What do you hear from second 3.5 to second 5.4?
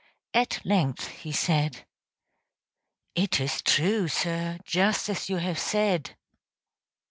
true, sir, just as you